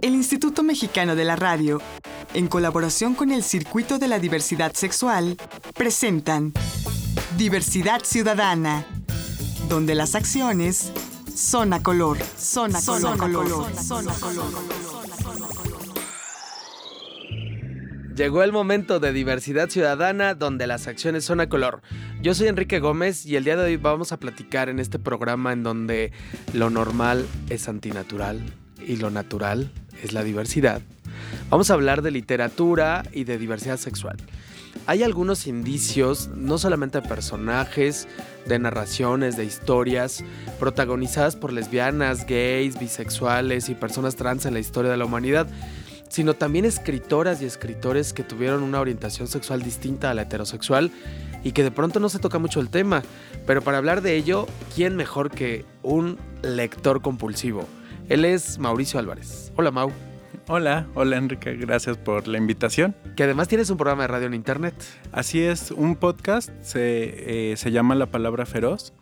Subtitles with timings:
[0.00, 1.80] El Instituto Mexicano de la Radio,
[2.34, 5.36] en colaboración con el Circuito de la Diversidad Sexual,
[5.74, 6.52] presentan
[7.36, 8.86] Diversidad Ciudadana,
[9.68, 10.92] donde las acciones
[11.34, 14.44] son a color, son a color, color, son a color.
[18.16, 21.80] Llegó el momento de diversidad ciudadana donde las acciones son a color.
[22.20, 25.54] Yo soy Enrique Gómez y el día de hoy vamos a platicar en este programa
[25.54, 26.12] en donde
[26.52, 29.70] lo normal es antinatural y lo natural
[30.02, 30.80] es la diversidad.
[31.48, 34.16] Vamos a hablar de literatura y de diversidad sexual.
[34.86, 38.08] Hay algunos indicios, no solamente de personajes,
[38.46, 40.24] de narraciones, de historias,
[40.58, 45.48] protagonizadas por lesbianas, gays, bisexuales y personas trans en la historia de la humanidad,
[46.08, 50.90] sino también escritoras y escritores que tuvieron una orientación sexual distinta a la heterosexual
[51.44, 53.02] y que de pronto no se toca mucho el tema.
[53.46, 57.66] Pero para hablar de ello, ¿quién mejor que un lector compulsivo?
[58.10, 59.50] Él es Mauricio Álvarez.
[59.56, 59.90] Hola Mau.
[60.48, 62.94] Hola, hola Enrique, gracias por la invitación.
[63.16, 64.74] Que además tienes un programa de radio en internet.
[65.12, 68.92] Así es, un podcast, se, eh, se llama La Palabra Feroz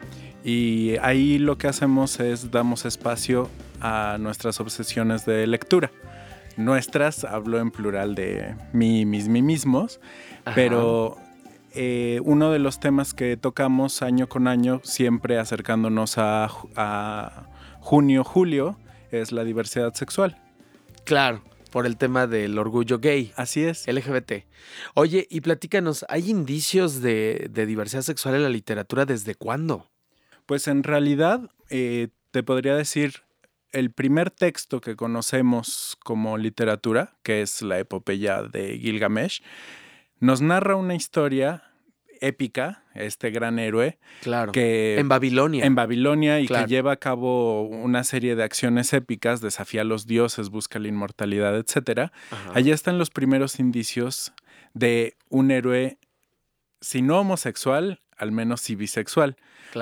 [0.45, 5.91] y ahí lo que hacemos es damos espacio a nuestras obsesiones de lectura
[6.59, 10.01] nuestras, hablo en plural de mí, mis, mí mismos,
[10.55, 11.17] pero
[11.73, 16.49] eh, uno de los temas que tocamos año con año, siempre acercándonos a,
[17.81, 18.77] junio, julio,
[19.11, 20.37] es la diversidad sexual.
[21.05, 23.33] Claro por el tema del orgullo gay.
[23.37, 23.87] Así es.
[23.87, 24.45] LGBT.
[24.95, 29.91] Oye, y platícanos, ¿hay indicios de, diversidad sexual en la literatura desde cuándo?
[30.47, 33.23] Pues en realidad, eh, te podría decir
[33.73, 39.43] el primer texto que conocemos como literatura, que es la epopeya de Gilgamesh,
[40.21, 41.68] nos narra una historia
[42.21, 43.99] épica, este gran héroe.
[44.23, 44.53] Claro.
[44.53, 45.65] Que, en Babilonia.
[45.65, 50.07] En Babilonia y que lleva a cabo una serie de acciones épicas, desafía a los
[50.07, 52.11] dioses, busca la inmortalidad, etc.
[52.55, 54.33] Allí están los primeros indicios
[54.75, 55.99] de un héroe,
[56.81, 59.37] si no homosexual, al menos si bisexual.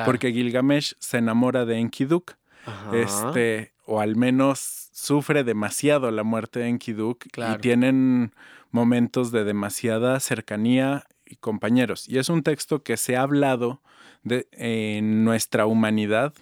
[0.04, 2.36] Porque Gilgamesh se enamora de Enkiduk.
[2.92, 8.32] Este, o al menos sufre demasiado la muerte de Enkiduk y tienen
[8.72, 12.08] momentos de demasiada cercanía y compañeros.
[12.08, 13.82] Y es un texto que se ha hablado
[14.22, 16.34] de, en nuestra humanidad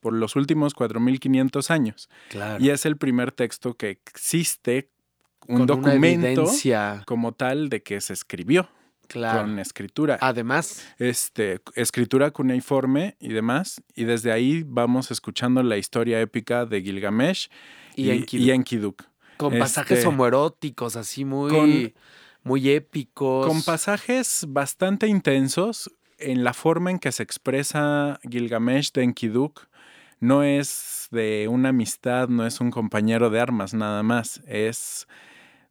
[0.00, 2.08] por los últimos 4.500 años.
[2.58, 4.90] Y es el primer texto que existe,
[5.46, 6.46] un documento
[7.06, 8.68] como tal de que se escribió
[9.12, 10.18] con escritura.
[10.20, 10.86] Además.
[10.98, 13.82] Este, escritura cuneiforme y demás.
[13.94, 17.48] Y desde ahí vamos escuchando la historia épica de Gilgamesh
[17.96, 19.04] y, Enkiduk.
[19.36, 21.94] Con pasajes este, homoeróticos, así muy,
[22.48, 23.46] muy épicos.
[23.46, 29.68] Con pasajes bastante intensos en la forma en que se expresa Gilgamesh de Enkiduk.
[30.18, 34.42] No es de una amistad, no es un compañero de armas nada más.
[34.46, 35.06] Es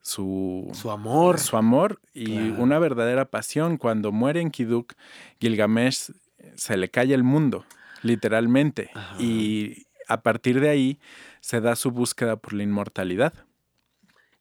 [0.01, 1.39] su, su amor.
[1.39, 3.77] Su amor y una verdadera pasión.
[3.77, 4.93] Cuando muere en Kiduk,
[5.41, 6.11] Gilgamesh
[6.55, 7.65] se le cae el mundo,
[8.03, 8.89] literalmente.
[9.19, 10.99] Y a partir de ahí
[11.41, 13.33] se da su búsqueda por la inmortalidad.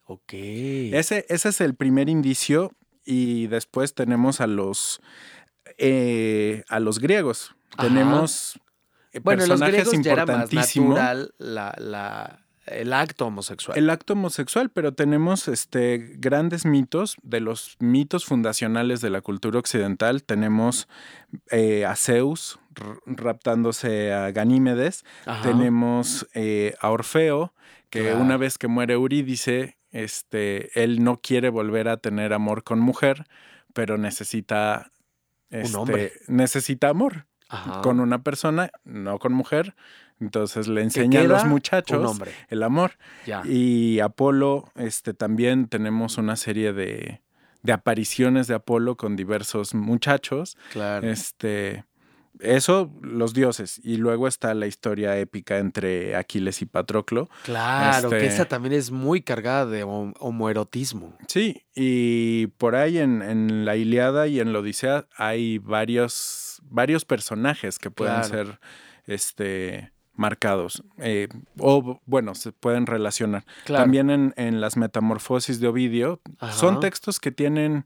[0.07, 0.33] Ok.
[0.33, 2.73] Ese, ese es el primer indicio.
[3.05, 5.01] Y después tenemos a los,
[5.79, 7.55] eh, a los griegos.
[7.79, 8.59] Tenemos
[9.23, 10.99] bueno, personajes los importantísimos.
[11.39, 13.79] la, la el acto homosexual.
[13.79, 19.59] El acto homosexual, pero tenemos este, grandes mitos, de los mitos fundacionales de la cultura
[19.59, 20.89] occidental, tenemos
[21.51, 22.59] eh, a Zeus
[23.07, 25.05] raptándose a Ganímedes,
[25.43, 27.55] tenemos eh, a Orfeo,
[27.89, 32.81] que una vez que muere Eurídice, este, él no quiere volver a tener amor con
[32.81, 33.25] mujer,
[33.73, 34.93] pero necesita,
[35.51, 37.27] este, necesita amor
[37.83, 39.75] con una persona, no con mujer
[40.21, 42.19] entonces le enseña a los muchachos
[42.49, 42.93] el amor.
[43.45, 47.21] Y Apolo, este, también tenemos una serie de,
[47.63, 50.57] de, apariciones de Apolo con diversos muchachos.
[50.73, 51.09] Claro.
[51.09, 51.85] Este,
[52.41, 53.81] eso, los dioses.
[53.83, 57.29] Y luego está la historia épica entre Aquiles y Patroclo.
[57.45, 61.17] Claro, que este esa también es muy cargada de homoerotismo.
[61.29, 67.05] Sí, y por ahí en, en, la Iliada y en la Odisea hay varios, varios
[67.05, 68.59] personajes que pueden ser
[69.07, 70.83] este marcados.
[70.99, 71.29] Eh,
[71.59, 73.45] o bueno, se pueden relacionar.
[73.67, 76.21] También en, las metamorfosis de Ovidio,
[76.53, 77.85] son textos que tienen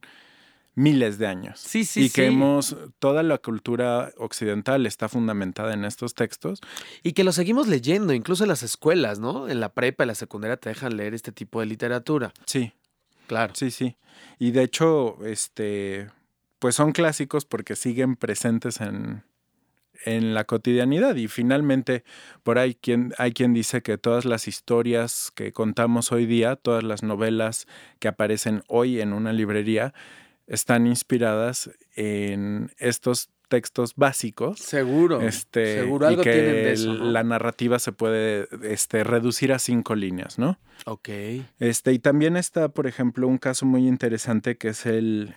[0.74, 1.60] miles de años.
[1.60, 6.60] Sí, sí, y que hemos, toda la cultura occidental está fundamentada en estos textos.
[7.02, 9.48] Y que lo seguimos leyendo, incluso en las escuelas, ¿no?
[9.48, 12.32] En la prepa, en la secundaria te dejan leer este tipo de literatura.
[12.46, 12.72] Sí.
[13.26, 13.54] Claro.
[13.54, 13.96] Sí, sí.
[14.38, 16.10] Y de hecho, este,
[16.58, 19.22] pues son clásicos porque siguen presentes en,
[20.04, 21.16] en la cotidianidad.
[21.16, 22.04] Y finalmente,
[22.42, 26.82] por ahí quien, hay quien dice que todas las historias que contamos hoy día, todas
[26.82, 27.66] las novelas
[27.98, 29.94] que aparecen hoy en una librería,
[30.50, 34.58] están inspiradas en estos textos básicos.
[34.58, 35.20] Seguro.
[35.22, 36.92] Este, seguro algo y que tienen de eso.
[36.92, 37.04] ¿no?
[37.04, 40.58] la narrativa se puede este, reducir a cinco líneas, ¿no?
[40.86, 41.08] Ok.
[41.58, 45.34] Este, y también está, por ejemplo, un caso muy interesante que es el.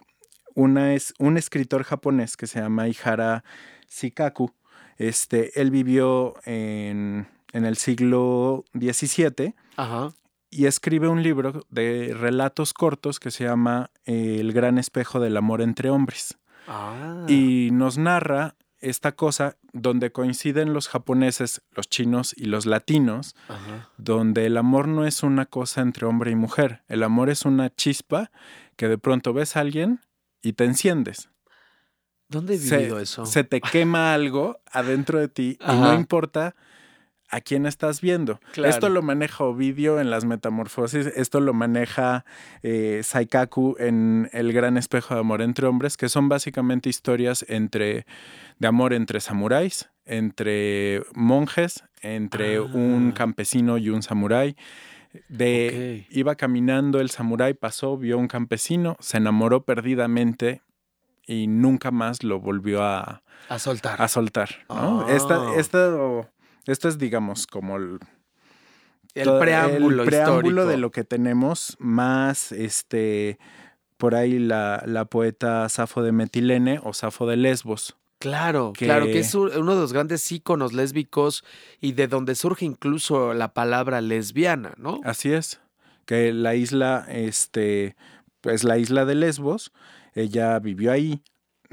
[0.55, 3.43] Una es un escritor japonés que se llama Ihara
[3.89, 4.51] Shikaku.
[4.97, 10.13] Este, él vivió en, en el siglo XVII Ajá.
[10.53, 15.35] Y escribe un libro de relatos cortos que se llama eh, El gran espejo del
[15.37, 16.37] amor entre hombres.
[16.67, 17.25] Ah.
[17.27, 23.89] Y nos narra esta cosa donde coinciden los japoneses, los chinos y los latinos, Ajá.
[23.97, 26.83] donde el amor no es una cosa entre hombre y mujer.
[26.87, 28.29] El amor es una chispa
[28.75, 30.01] que de pronto ves a alguien
[30.41, 31.29] y te enciendes.
[32.27, 33.25] ¿Dónde he Se, vivido eso?
[33.25, 36.55] se te quema algo adentro de ti y no importa
[37.33, 38.39] a quién estás viendo.
[38.53, 38.69] Claro.
[38.69, 42.25] Esto lo maneja Ovidio en las metamorfosis, esto lo maneja
[42.61, 48.05] eh, Saikaku en El gran espejo de amor entre hombres, que son básicamente historias entre
[48.59, 53.17] de amor entre samuráis, entre monjes, entre un Ah.
[53.17, 54.55] campesino y un samurái.
[55.29, 60.61] De iba caminando el samurái, pasó, vio un campesino, se enamoró perdidamente
[61.25, 64.01] y nunca más lo volvió a, A soltar.
[64.01, 64.49] a soltar.
[64.69, 65.05] ¿no?
[65.07, 65.13] Ah.
[65.13, 66.27] Esta, esto,
[66.65, 67.99] esto es, digamos, como el,
[69.13, 70.65] el todo- preámbulo el preámbulo histórico.
[70.67, 73.37] de lo que tenemos, más este
[73.97, 77.95] por ahí la, la poeta Safo de Metilene o Safo de Lesbos.
[78.19, 81.43] Claro, que- claro, que es uno de los grandes íconos lésbicos
[81.79, 84.99] y de donde surge incluso la palabra lesbiana, ¿no?
[85.03, 85.59] Así es.
[86.05, 87.95] Que la isla, este,
[88.41, 89.71] pues la isla de Lesbos,
[90.13, 91.21] ella vivió ahí,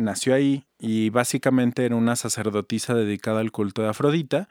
[0.00, 4.48] nació ahí y básicamente era una sacerdotisa dedicada al culto de Afrodita.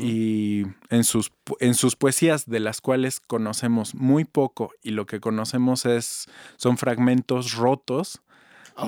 [0.00, 1.30] Y en sus,
[1.60, 6.26] en sus poesías de las cuales conocemos muy poco y lo que conocemos es
[6.56, 8.22] son fragmentos rotos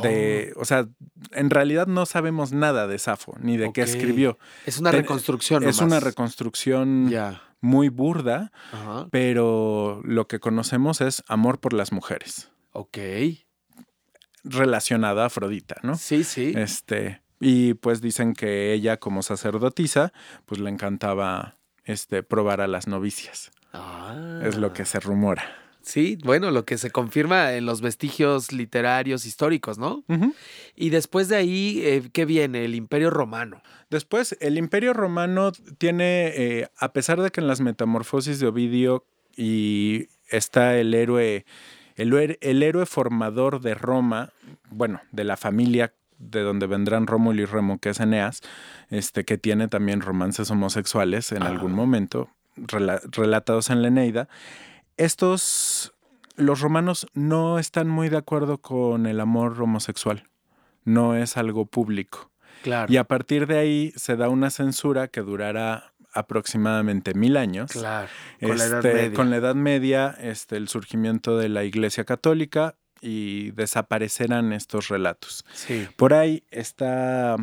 [0.02, 0.87] de, o sea,
[1.32, 4.38] en realidad no sabemos nada de Safo ni de qué escribió.
[4.41, 5.64] Oh, es una reconstrucción.
[5.64, 7.43] Es una reconstrucción Ya.
[7.61, 8.52] muy burda,
[9.11, 12.99] pero lo que conocemos es amor por las mujeres, Ok.
[14.45, 15.97] Relacionada a Afrodita, ¿no?
[15.97, 16.53] Sí, sí.
[16.57, 20.13] Este, y pues dicen que ella como sacerdotisa,
[20.47, 23.51] pues le encantaba este probar a las novicias.
[23.73, 24.41] Ah.
[24.45, 25.61] Es lo que se rumora.
[25.83, 30.05] Sí, bueno, lo que se confirma en los vestigios literarios históricos, ¿no?
[30.77, 32.65] Y después de ahí, eh, ¿qué viene?
[32.65, 33.63] El Imperio Romano.
[33.89, 39.07] Después, el Imperio Romano tiene, eh, a pesar de que en las metamorfosis de Ovidio
[39.37, 41.47] y está el héroe,
[42.00, 44.31] el, hér- el héroe formador de Roma,
[44.70, 48.43] bueno, de la familia de donde vendrán Rómulo y Remo, que es Eneas,
[48.91, 51.47] este, que tiene también romances homosexuales en Ah.
[51.47, 54.29] algún momento, rela- relatados en la Eneida.
[54.97, 55.94] Estos,
[56.37, 60.25] los romanos no están muy de acuerdo con el amor homosexual.
[60.85, 62.31] No es algo público.
[62.62, 62.93] Claro.
[62.93, 67.71] Y a partir de ahí se da una censura que durará aproximadamente mil años.
[67.73, 68.09] Claro.
[68.41, 69.17] Con la Edad Este, Media.
[69.17, 75.45] con la Edad Media, este, el surgimiento de la Iglesia Católica y desaparecerán estos relatos.
[75.53, 75.87] Sí.
[75.97, 77.37] Por ahí está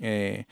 [0.00, 0.46] eh,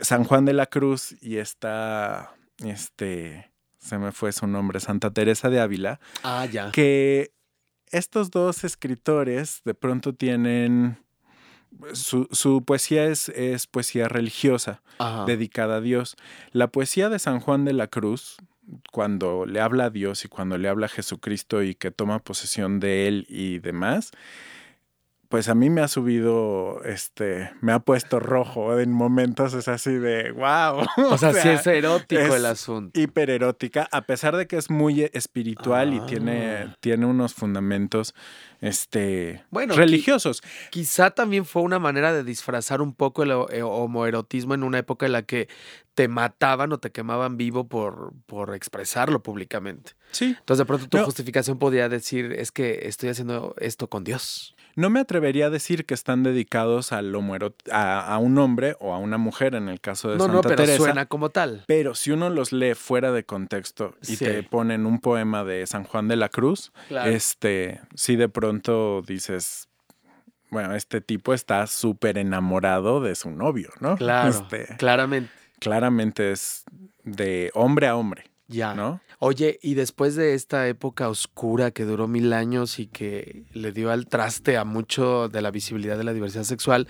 [0.00, 2.34] San Juan de la Cruz y está,
[2.64, 6.70] este, se me fue su nombre, Santa Teresa de Ávila, Ah, ya.
[6.70, 7.32] que
[7.90, 10.98] estos dos escritores de pronto tienen...
[11.94, 15.24] Su, su poesía es, es poesía religiosa, Ajá.
[15.24, 16.16] dedicada a Dios.
[16.52, 18.36] La poesía de San Juan de la Cruz,
[18.92, 22.80] cuando le habla a Dios y cuando le habla a Jesucristo y que toma posesión
[22.80, 24.12] de él y demás,
[25.32, 29.94] pues a mí me ha subido, este, me ha puesto rojo en momentos, es así
[29.94, 30.84] de, wow.
[31.10, 33.00] O sea, sí es erótico es- el asunto.
[33.00, 36.06] hipererótica, a pesar de que es muy espiritual y Ah.
[36.06, 38.14] tiene, tiene unos fundamentos
[38.60, 40.42] este, Bueno, religiosos.
[40.70, 45.06] Quizá también fue una manera de disfrazar un poco el eh, homoerotismo en una época
[45.06, 45.48] en la que
[45.94, 49.92] te mataban o te quemaban vivo por, por expresarlo públicamente.
[50.10, 50.36] Sí.
[50.38, 51.04] Entonces, de pronto tu No.
[51.04, 54.54] justificación podría decir, es que estoy haciendo esto con Dios.
[54.74, 58.94] No me atrevería a decir que están dedicados al homoerot- a, a un hombre o
[58.94, 60.76] a una mujer en el caso de No, Santa no, pero Teresa.
[60.78, 61.64] suena como tal.
[61.66, 64.24] Pero si uno los lee fuera de contexto y Sí.
[64.24, 67.10] te ponen un poema de San Juan de la Cruz, Claro.
[67.10, 69.68] este, sí de pronto dices,
[70.50, 73.96] bueno, este tipo está súper enamorado de su novio, ¿no?
[73.96, 75.30] Claro, Este, claramente.
[75.58, 76.64] claramente es
[77.04, 78.24] de hombre a hombre.
[78.52, 78.74] Ya.
[78.74, 79.00] ¿no?
[79.18, 83.90] Oye, y después de esta época oscura que duró mil años y que le dio
[83.90, 86.88] al traste a mucho de la visibilidad de la diversidad sexual,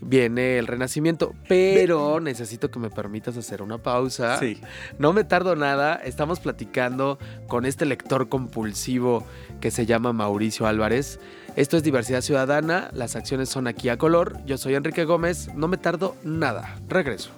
[0.00, 1.34] viene el renacimiento.
[1.48, 4.38] Pero necesito que me permitas hacer una pausa.
[4.38, 4.60] Sí.
[4.98, 9.24] No me tardo nada, estamos platicando con este lector compulsivo
[9.60, 11.20] que se llama Mauricio Álvarez.
[11.56, 14.38] Esto es Diversidad Ciudadana, las acciones son aquí a color.
[14.46, 16.76] Yo soy Enrique Gómez, no me tardo nada.
[16.88, 17.30] Regreso.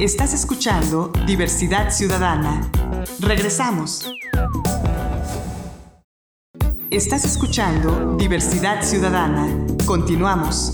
[0.00, 2.70] Estás escuchando Diversidad Ciudadana.
[3.18, 4.08] Regresamos.
[6.88, 9.48] Estás escuchando Diversidad Ciudadana.
[9.86, 10.72] Continuamos.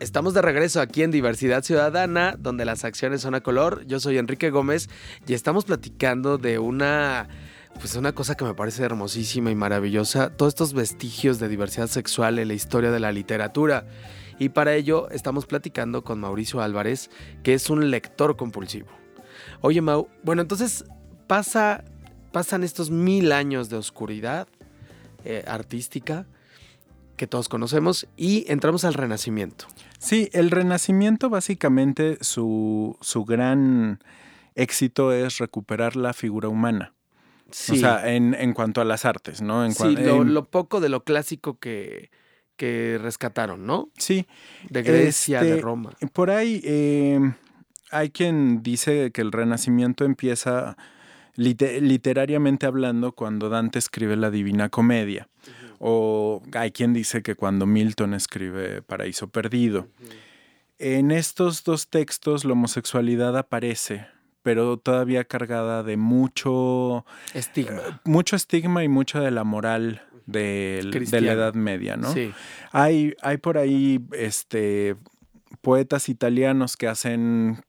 [0.00, 3.84] Estamos de regreso aquí en Diversidad Ciudadana, donde las acciones son a color.
[3.84, 4.88] Yo soy Enrique Gómez
[5.26, 7.28] y estamos platicando de una
[7.78, 12.38] pues una cosa que me parece hermosísima y maravillosa, todos estos vestigios de diversidad sexual
[12.38, 13.84] en la historia de la literatura.
[14.38, 17.10] Y para ello estamos platicando con Mauricio Álvarez,
[17.42, 18.88] que es un lector compulsivo.
[19.60, 20.84] Oye, Mau, bueno, entonces
[21.26, 21.84] pasa,
[22.32, 24.48] pasan estos mil años de oscuridad
[25.24, 26.26] eh, artística
[27.16, 29.66] que todos conocemos y entramos al Renacimiento.
[29.98, 34.00] Sí, el Renacimiento básicamente su, su gran
[34.54, 36.92] éxito es recuperar la figura humana.
[37.50, 37.72] Sí.
[37.72, 39.64] O sea, en, en, cuanto a las artes, ¿no?
[39.64, 42.10] En sí, lo, lo, poco de lo clásico que,
[42.56, 43.90] que rescataron, ¿no?
[43.98, 44.26] Sí.
[44.68, 45.92] De Grecia, este, de Roma.
[46.12, 47.20] Por ahí eh,
[47.90, 50.76] hay quien dice que el Renacimiento empieza
[51.36, 55.28] liter literariamente hablando cuando Dante escribe la Divina Comedia.
[55.28, 55.76] Uh -huh.
[55.80, 59.80] O hay quien dice que cuando Milton escribe Paraíso Perdido.
[59.80, 60.34] Uh -huh.
[60.78, 64.06] En estos dos textos la homosexualidad aparece,
[64.44, 67.80] pero todavía cargada de mucho estigma.
[67.80, 72.12] Eh, mucho estigma y mucho de la moral de, de, la Edad Media, ¿no?
[72.12, 72.30] Sí.
[72.70, 74.96] Hay, hay por ahí este,
[75.62, 77.64] poetas italianos que hacen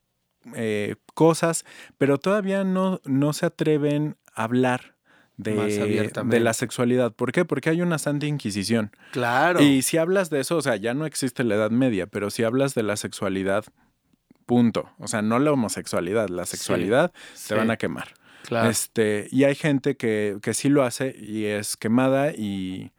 [0.53, 1.65] eh, cosas,
[1.98, 4.96] pero todavía no, no se atreven a hablar
[5.38, 7.13] de, de, la sexualidad.
[7.13, 7.46] ¿Por qué?
[7.46, 8.91] Porque hay una santa inquisición.
[9.13, 9.62] Claro.
[9.62, 12.44] Y si hablas de eso, o sea, ya no existe la Edad Media, pero si
[12.44, 13.63] hablas de la sexualidad,
[14.46, 14.90] punto.
[15.00, 17.56] O sea, no la homosexualidad, la sexualidad sí, te sí.
[17.56, 18.14] van a quemar.
[18.44, 18.70] Claro.
[18.70, 22.92] Este, y hay gente que, que sí lo hace y es quemada y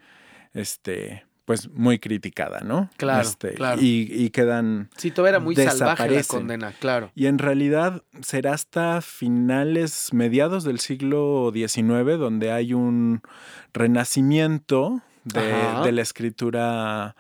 [0.55, 2.91] este pues muy criticada, ¿no?
[2.97, 3.81] Claro, este, claro.
[3.81, 7.13] Y, y, quedan Sí, todo era muy salvaje la condena, claro.
[7.15, 13.23] Y en realidad será hasta finales, mediados del siglo XIX, donde hay un
[13.73, 17.15] renacimiento de, de la escritura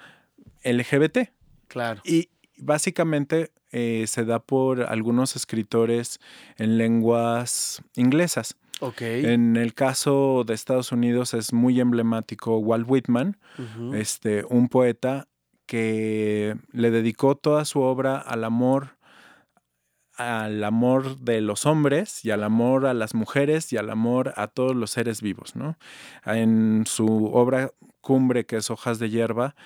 [0.65, 1.31] LGBT.
[1.69, 2.03] Claro.
[2.05, 6.21] Y básicamente eh, se da por algunos escritores
[6.57, 8.57] en lenguas inglesas.
[8.81, 9.25] Okay.
[9.25, 13.97] En el caso de Estados Unidos es muy emblemático Walt Whitman, uh -huh.
[13.97, 15.29] este, un poeta
[15.67, 18.97] que le dedicó toda su obra al amor,
[20.17, 24.47] al amor de los hombres y al amor a las mujeres y al amor a
[24.47, 25.57] todos los seres vivos.
[25.57, 25.77] ¿no?
[26.25, 29.57] En su obra cumbre, que es Hojas de Hierba,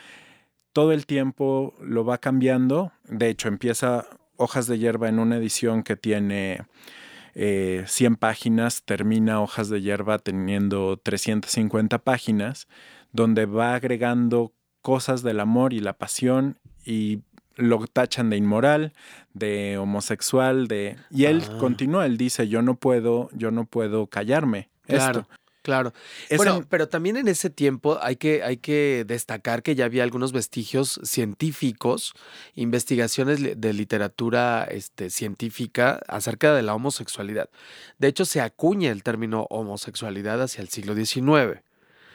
[0.72, 2.92] todo el tiempo lo va cambiando.
[3.08, 6.62] De hecho, empieza Hojas de Hierba en una edición que tiene
[7.34, 12.68] eh, 100 páginas, termina Hojas de Hierba teniendo 350 páginas,
[13.12, 17.20] donde va agregando cosas del amor y la pasión y
[17.56, 18.92] lo tachan de inmoral,
[19.34, 21.58] de homosexual, de y él ah.
[21.58, 24.70] continúa, él dice, yo no puedo, yo no puedo callarme.
[24.82, 25.20] Claro.
[25.20, 25.40] Esto.
[25.62, 25.93] Claro.
[26.37, 30.02] Bueno, en- pero también en ese tiempo hay que, hay que destacar que ya había
[30.02, 32.14] algunos vestigios científicos,
[32.55, 37.50] investigaciones de literatura este, científica acerca de la homosexualidad.
[37.99, 41.62] De hecho, se acuña el término homosexualidad hacia el siglo XIX.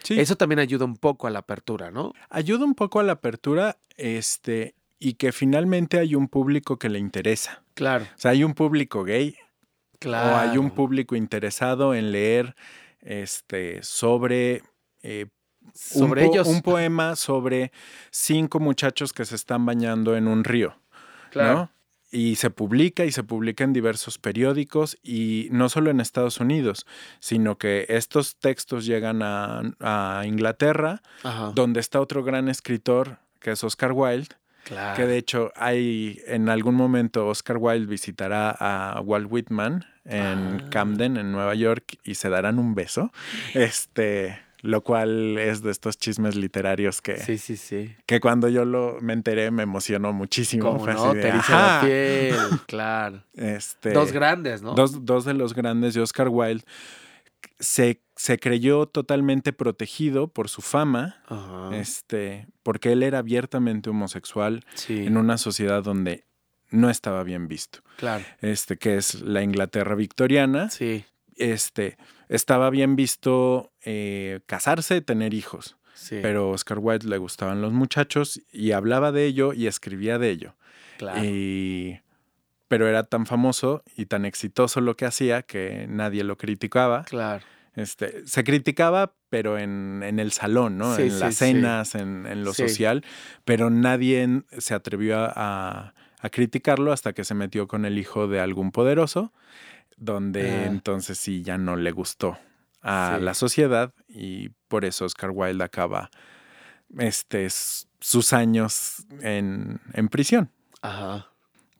[0.03, 0.19] Sí.
[0.19, 2.13] Eso también ayuda un poco a la apertura, ¿no?
[2.29, 6.99] ayuda un poco a la apertura, este, y que finalmente hay un público que le
[6.99, 7.63] interesa.
[7.73, 9.35] Claro, O sea, hay un público gay
[9.99, 10.35] claro.
[10.35, 12.55] o hay un público interesado en leer
[13.05, 14.63] este, sobre
[15.03, 15.27] eh,
[15.63, 16.47] un sobre po- ellos.
[16.47, 17.71] un poema sobre
[18.11, 20.75] cinco muchachos que se están bañando en un río.
[21.31, 21.53] Claro.
[21.55, 21.71] ¿no?
[22.11, 26.85] Y se publica y se publica en diversos periódicos y no solo en Estados Unidos,
[27.19, 31.51] sino que estos textos llegan a, a Inglaterra, Ajá.
[31.53, 34.29] donde está otro gran escritor que es Oscar Wilde,
[34.65, 34.97] Claro.
[34.97, 40.67] que de hecho hay en algún momento Oscar Wilde visitará a Walt Whitman en Ah.
[40.71, 43.11] Camden, en Nueva York, y se darán un beso.
[43.53, 47.95] Este, lo cual es de estos chismes literarios que, Sí, sí, sí.
[48.07, 50.63] que cuando yo lo me enteré me emocionó muchísimo.
[50.71, 52.35] Como no, de, te la piel,
[52.67, 53.21] claro.
[53.35, 54.73] Este, Dos grandes, ¿no?
[54.73, 56.63] dos, dos de los grandes de Oscar Wilde.
[57.59, 61.69] Se, se creyó totalmente protegido por su fama, Ajá.
[61.75, 65.05] este, porque él era abiertamente homosexual sí.
[65.05, 66.25] en una sociedad donde
[66.69, 67.79] no estaba bien visto.
[67.97, 68.25] Claro.
[68.41, 70.69] Este, que es la Inglaterra victoriana.
[70.69, 71.05] Sí.
[71.37, 71.97] Este,
[72.29, 75.77] estaba bien visto eh, casarse, tener hijos.
[75.93, 76.19] Sí.
[76.21, 80.29] Pero a Oscar Wilde le gustaban los muchachos y hablaba de ello y escribía de
[80.31, 80.55] ello.
[80.97, 81.23] claro.
[81.23, 81.99] Y-
[82.75, 87.05] pero era tan famoso y tan exitoso lo que hacía que nadie lo criticaba.
[87.05, 87.41] Claro.
[87.73, 90.93] Este, se criticaba, pero en, en el salón, ¿no?
[90.97, 91.45] Sí, en sí, las sí.
[91.45, 92.63] cenas, en, en lo Sí.
[92.67, 93.05] social,
[93.45, 98.27] pero nadie se atrevió a, a- a criticarlo hasta que se metió con el hijo
[98.27, 99.31] de algún poderoso,
[99.95, 100.65] donde Ah.
[100.65, 102.37] entonces sí ya no le gustó
[102.81, 106.09] a la sociedad y por eso Oscar Wilde acaba
[106.99, 110.49] este, sus años en, en prisión.
[110.81, 111.29] Ajá.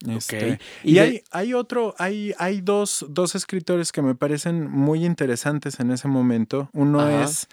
[0.07, 0.61] Este, Ok.
[0.83, 5.79] Y, de- hay, hay otro, hay, hay dos, dos escritores que me parecen muy interesantes
[5.79, 6.69] en ese momento.
[6.73, 7.23] Uno Ajá.
[7.23, 7.47] es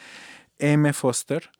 [0.58, 0.92] M.
[0.92, 1.50] Foster,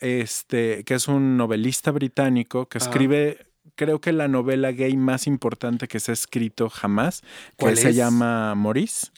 [0.00, 2.86] este, que es un novelista británico que Ajá.
[2.88, 3.46] escribe,
[3.76, 7.26] creo que la novela gay más importante que se ha escrito jamás, que
[7.58, 7.96] ¿Cuál se es?
[7.96, 9.08] llama Maurice.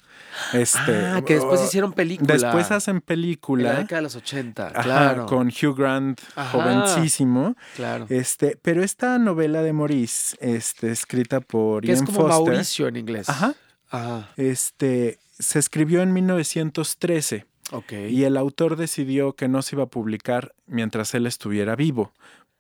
[0.55, 2.33] Este, ah, que después hicieron película.
[2.33, 3.73] Después hacen En la película.
[3.75, 4.69] década de los 80.
[4.69, 5.27] ajá, claro.
[5.27, 6.51] con Hugh Grant, Ajá.
[6.51, 7.55] jovencísimo.
[7.77, 8.07] Claro.
[8.09, 12.89] Este, pero esta novela de Maurice, este, escrita por que es Ian como Foster, Mauricio
[12.89, 13.29] en inglés.
[13.29, 13.55] Ajá.
[13.91, 14.31] Ajá.
[14.37, 17.93] este, se escribió en 1913 Ok.
[18.11, 22.13] y el autor decidió que no se iba a publicar mientras él estuviera vivo,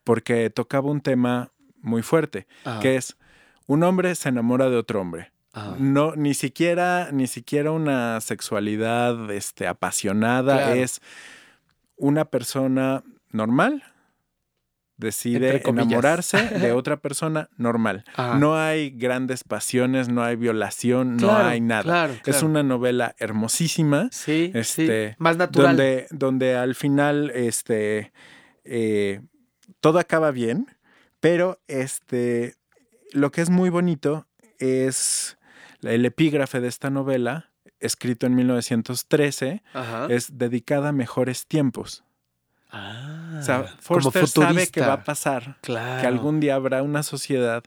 [0.04, 1.50] porque tocaba un tema
[1.86, 2.80] muy fuerte, Ajá.
[2.80, 3.16] que es
[3.66, 5.32] un hombre se enamora de otro hombre.
[5.52, 5.74] Ajá.
[5.78, 10.74] No, ni siquiera, ni siquiera una sexualidad este, apasionada, Claro.
[10.74, 11.00] es
[11.96, 13.02] una persona
[13.32, 13.82] normal,
[14.98, 18.04] decide enamorarse de otra persona normal.
[18.14, 18.38] Ajá.
[18.38, 21.82] No hay grandes pasiones, no hay violación, no hay nada.
[21.82, 25.14] claro, Es una novela hermosísima, Sí, este, sí.
[25.18, 25.68] Más natural.
[25.76, 28.12] donde, donde al final este,
[28.64, 29.20] eh,
[29.80, 30.66] todo acaba bien,
[31.28, 32.54] pero este,
[33.12, 34.26] lo que es muy bonito
[34.58, 35.36] es
[35.82, 40.06] el epígrafe de esta novela, escrito en 1913, Ajá.
[40.08, 42.04] es dedicada a mejores tiempos.
[42.70, 46.00] Ah, o sea, Forster sabe que va a pasar, Claro.
[46.00, 47.64] que algún día habrá una sociedad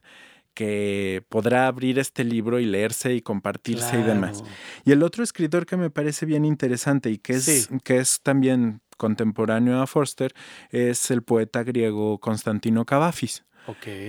[0.53, 4.43] que podrá abrir este libro y leerse y compartirse y demás.
[4.83, 7.77] Y el otro escritor que me parece bien interesante y que es, Sí.
[7.83, 10.33] que es también contemporáneo a Forster
[10.71, 13.45] es el poeta griego Constantino Cavafis,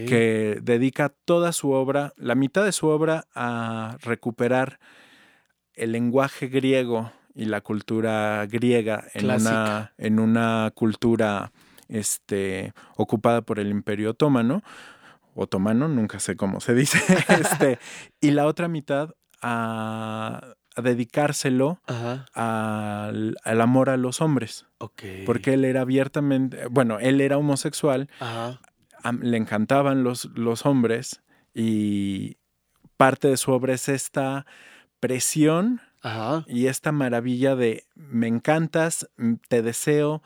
[0.06, 4.78] Que dedica toda su obra, la mitad de su obra, a recuperar
[5.74, 11.52] el lenguaje griego y la cultura griega en, una, en una cultura
[11.88, 14.62] este, ocupada por el Imperio Otomano.
[15.34, 16.98] Otomano, nunca sé cómo se dice.
[17.28, 17.78] este,
[18.20, 21.80] y la otra mitad a, a dedicárselo
[22.34, 24.66] al, al amor a los hombres.
[25.26, 28.60] Porque él era abiertamente, bueno, él era homosexual, Ajá.
[29.20, 31.20] Le encantaban los, los hombres
[31.54, 32.36] y
[32.96, 34.46] parte de su obra es esta
[35.00, 36.44] presión Ajá.
[36.46, 39.08] y esta maravilla de me encantas,
[39.48, 40.22] te deseo,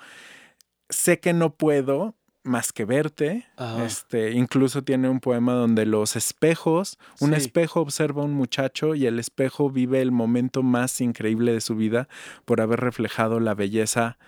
[0.89, 3.47] sé que no puedo más que verte.
[3.57, 3.85] Ajá.
[3.87, 7.37] Este, incluso tiene un poema donde los espejos, un Sí.
[7.37, 11.75] espejo observa a un muchacho y el espejo vive el momento más increíble de su
[11.75, 12.07] vida
[12.45, 14.19] por haber reflejado la belleza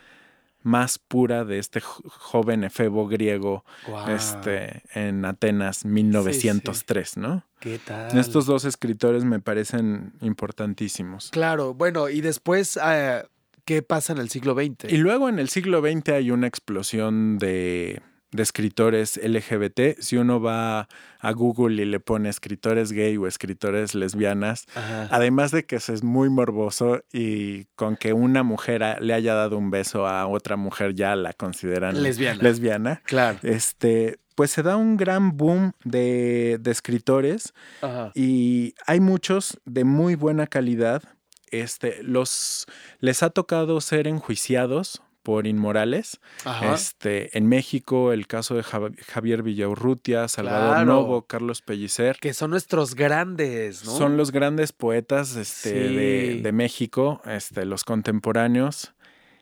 [0.66, 3.64] más pura de este jo- joven efebo griego
[4.08, 7.44] este, en Atenas 1903, ¿no?
[7.60, 8.18] ¿Qué tal?
[8.18, 11.30] Estos dos escritores me parecen importantísimos.
[11.30, 13.22] Claro, bueno, y después, eh,
[13.64, 14.92] ¿qué pasa en el siglo XX?
[14.92, 18.02] Y luego en el siglo XX hay una explosión de,
[18.36, 19.98] de escritores LGBT.
[19.98, 25.08] Si uno va a Google y le pone escritores gay o escritores lesbianas, Ajá.
[25.10, 29.34] además de que eso es muy morboso y con que una mujer a- le haya
[29.34, 32.42] dado un beso a otra mujer ya la consideran Lesbiana.
[32.42, 33.38] lesbiana, Claro.
[33.42, 38.12] este, pues se da un gran boom de, de escritores Ajá.
[38.14, 41.02] y hay muchos de muy buena calidad.
[41.50, 42.66] Este, los
[42.98, 46.20] les ha tocado ser enjuiciados por inmorales.
[46.44, 46.72] Ajá.
[46.72, 50.86] Este, en México, el caso de Jav- Javier Villaurrutia, Salvador Claro.
[50.86, 52.16] Novo, Carlos Pellicer.
[52.20, 53.90] Que son nuestros grandes, ¿no?
[53.90, 56.40] Son los grandes poetas este, de, Sí.
[56.42, 58.94] de México, este, los contemporáneos.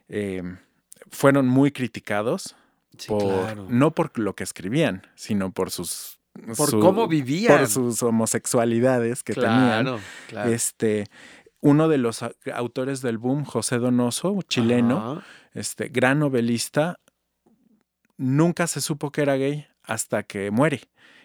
[0.08, 0.42] eh,
[1.10, 2.56] fueron muy criticados,
[2.96, 3.66] Sí, por, claro.
[3.68, 6.18] no por lo que escribían, sino por sus...
[6.56, 7.58] Por su- cómo vivían.
[7.58, 9.84] Por sus homosexualidades que tenían.
[9.84, 10.50] claro, claro.
[10.50, 11.06] Este,
[11.60, 12.20] uno de los
[12.54, 15.26] autores del boom, José Donoso, chileno, Ajá.
[15.54, 16.98] Este, gran novelista,
[18.16, 20.82] nunca se supo que era gay hasta que muere.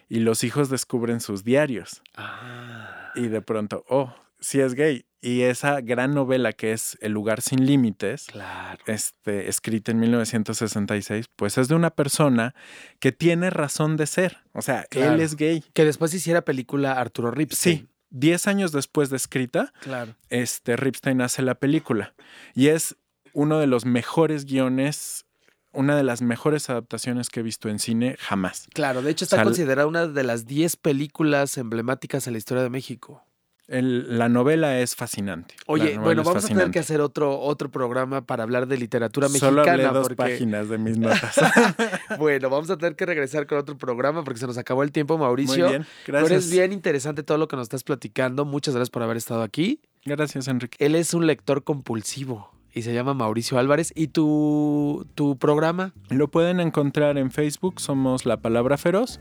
[0.08, 2.02] Y los hijos descubren sus diarios.
[2.16, 3.12] Ah.
[3.14, 5.04] Y de pronto, oh, sí es gay.
[5.22, 8.82] Y esa gran novela que es El lugar sin límites, Claro.
[8.86, 12.54] este, escrita en 1966, pues es de una persona
[13.00, 14.38] que tiene razón de ser.
[14.52, 15.14] O sea, Claro.
[15.14, 15.62] él es gay.
[15.74, 17.78] Que después hiciera película Arturo Ripstein.
[17.78, 20.16] Sí, diez años después de escrita, Claro.
[20.30, 22.14] este, Ripstein hace la película.
[22.54, 22.96] Y es
[23.32, 25.24] uno de los mejores guiones,
[25.72, 28.66] una de las mejores adaptaciones que he visto en cine jamás.
[28.74, 32.70] Claro, de hecho está considerada una de las 10 películas emblemáticas en la historia de
[32.70, 33.22] México.
[33.68, 35.54] El- la novela es fascinante.
[35.66, 39.60] Oye, bueno, vamos a tener que hacer otro, otro programa para hablar de literatura Solo
[39.60, 39.92] hablé mexicana.
[39.96, 41.36] dos porque, páginas de mis notas.
[42.18, 45.18] bueno, vamos a tener que regresar con otro programa porque se nos acabó el tiempo,
[45.18, 45.66] Mauricio.
[45.66, 46.46] Muy bien, Pero gracias.
[46.46, 48.44] es bien interesante todo lo que nos estás platicando.
[48.44, 49.80] Muchas gracias por haber estado aquí.
[50.04, 50.76] Gracias, Enrique.
[50.84, 53.92] Él es un lector compulsivo y se llama Mauricio Álvarez.
[53.94, 55.92] ¿Y tu, tu programa?
[56.08, 59.20] Lo pueden encontrar en Facebook, somos La Palabra Feroz.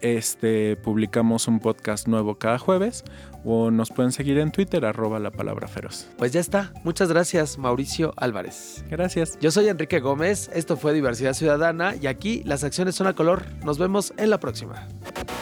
[0.00, 3.04] Este, publicamos un podcast nuevo cada jueves
[3.42, 6.08] o nos pueden seguir en Twitter, arroba La Palabra Feroz.
[6.18, 6.72] Pues ya está.
[6.84, 8.84] Muchas gracias, Mauricio Álvarez.
[8.90, 9.38] Gracias.
[9.40, 13.46] Yo soy Enrique Gómez, esto fue Diversidad Ciudadana y aquí las acciones son a color.
[13.64, 14.86] Nos vemos en la próxima.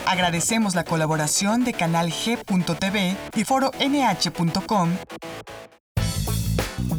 [0.05, 4.91] Agradecemos la colaboración de Canal G.tv y Foro NH.com.